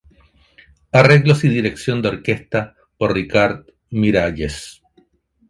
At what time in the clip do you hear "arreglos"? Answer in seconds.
0.93-1.43